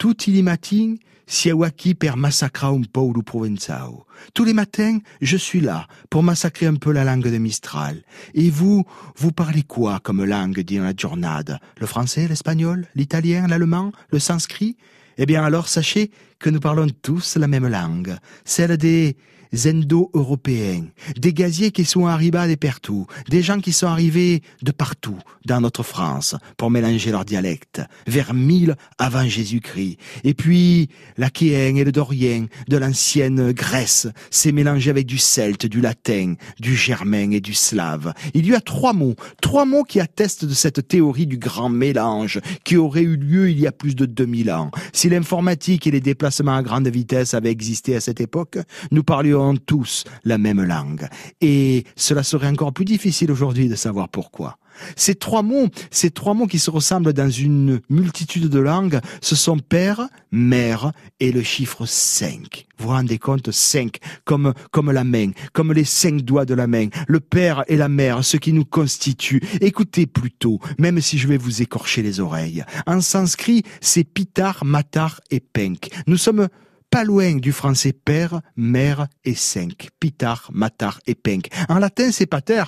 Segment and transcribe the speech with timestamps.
[0.00, 4.06] tutti i matins, siamo qui per massacrer un po' le Provenzao.
[4.32, 8.02] Tous les matins, je suis là pour massacrer un peu la langue de Mistral.
[8.32, 8.86] Et vous,
[9.16, 14.78] vous parlez quoi comme langue dans la journée Le français, l'espagnol, l'italien, l'allemand, le sanskrit?
[15.22, 18.16] Eh bien alors sachez que nous parlons tous la même langue,
[18.46, 19.16] celle des
[19.52, 20.84] indo-européens,
[21.16, 25.60] des gaziers qui sont arrivés de partout, des gens qui sont arrivés de partout dans
[25.60, 29.98] notre France pour mélanger leurs dialectes, vers 1000 avant Jésus-Christ.
[30.24, 35.80] Et puis, l'Achéen et le Dorien de l'ancienne Grèce s'est mélangé avec du celte, du
[35.80, 38.14] latin, du germain et du slave.
[38.34, 42.40] Il y a trois mots, trois mots qui attestent de cette théorie du grand mélange
[42.64, 44.70] qui aurait eu lieu il y a plus de 2000 ans.
[45.10, 48.58] L'informatique et les déplacements à grande vitesse avaient existé à cette époque,
[48.90, 51.08] nous parlions tous la même langue.
[51.40, 54.59] Et cela serait encore plus difficile aujourd'hui de savoir pourquoi.
[54.96, 59.36] Ces trois mots, ces trois mots qui se ressemblent dans une multitude de langues, ce
[59.36, 62.66] sont père, mère et le chiffre 5.
[62.78, 66.66] Vous vous rendez compte 5 comme comme la main, comme les cinq doigts de la
[66.66, 69.42] main, le père et la mère, ce qui nous constitue.
[69.60, 72.64] Écoutez plutôt, même si je vais vous écorcher les oreilles.
[72.86, 75.88] En sanskrit, c'est pitar, matar et penk.
[76.06, 76.48] Nous sommes
[76.90, 81.48] pas loin du français père, mère et cinq, pitar, matar et penk.
[81.68, 82.64] En latin, c'est pater,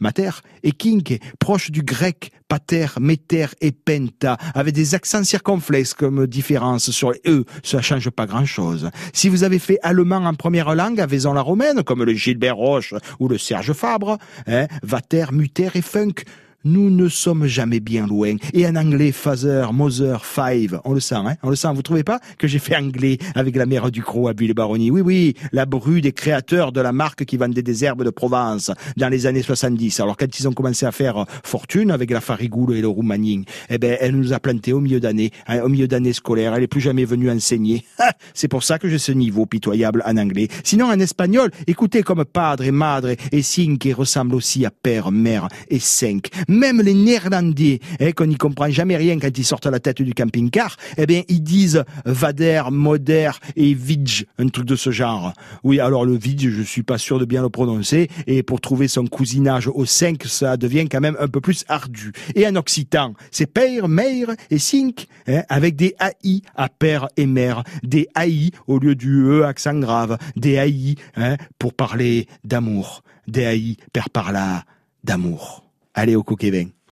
[0.00, 0.30] mater
[0.62, 6.90] et kink, proche du grec pater, meter et penta, avec des accents circonflexes comme différence
[6.90, 8.90] sur e, ça change pas grand chose.
[9.12, 12.94] Si vous avez fait allemand en première langue, avaison la romaine, comme le Gilbert Roche
[13.18, 16.24] ou le Serge Fabre, hein, vater, muter et funk,
[16.66, 18.36] nous ne sommes jamais bien loin.
[18.52, 21.68] Et en anglais, father, mother, five, on le sent, hein On le sent.
[21.74, 25.00] Vous trouvez pas que j'ai fait anglais avec la mère du Croc à Bulle-Baronnie Oui,
[25.00, 29.08] oui, la bru des créateurs de la marque qui vendait des herbes de Provence dans
[29.08, 30.00] les années 70.
[30.00, 33.78] Alors quand ils ont commencé à faire fortune avec la farigoule et le roumagnin, eh
[33.78, 36.54] ben, elle nous a planté au milieu d'année, hein, au milieu d'année scolaire.
[36.54, 37.84] Elle est plus jamais venue enseigner.
[38.34, 40.48] C'est pour ça que j'ai ce niveau pitoyable en anglais.
[40.64, 45.48] Sinon, en espagnol, écoutez comme padre et madre et cinque ressemble aussi à père, mère
[45.68, 49.70] et cinq même les Néerlandais, hein, qu'on n'y comprend jamais rien quand ils sortent à
[49.70, 54.76] la tête du camping-car, eh bien, ils disent Vader, Moder et Vidge, un truc de
[54.76, 55.32] ce genre.
[55.62, 58.88] Oui, alors le Vidge, je suis pas sûr de bien le prononcer, et pour trouver
[58.88, 62.12] son cousinage au 5, ça devient quand même un peu plus ardu.
[62.34, 67.26] Et en occitan, c'est père, mère et cinq, hein, avec des AI à père et
[67.26, 73.02] mère, des AI au lieu du E accent grave, des AI hein, pour parler d'amour,
[73.28, 74.64] des AI per parla
[75.04, 75.65] d'amour.
[75.98, 76.76] Allez au Kevin.